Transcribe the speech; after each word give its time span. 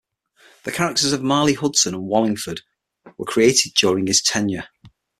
The 0.63 0.71
characters 0.71 1.13
of 1.13 1.21
Marley 1.21 1.53
Hudson 1.53 1.93
and 1.93 2.05
Wallingford 2.07 2.61
were 3.19 3.25
created 3.27 3.75
during 3.75 4.07
his 4.07 4.23
tenure. 4.23 4.67